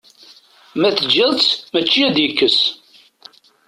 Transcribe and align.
Ma 0.79 0.89
teǧǧiḍ-t 0.95 1.49
mačči 1.73 2.01
ad 2.07 2.13
d-ikkes. 2.15 2.59